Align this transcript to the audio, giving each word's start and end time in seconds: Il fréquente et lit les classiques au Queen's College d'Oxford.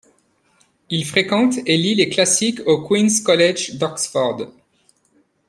Il 0.89 1.05
fréquente 1.05 1.59
et 1.67 1.77
lit 1.77 1.93
les 1.93 2.09
classiques 2.09 2.61
au 2.65 2.81
Queen's 2.81 3.21
College 3.21 3.77
d'Oxford. 3.77 4.51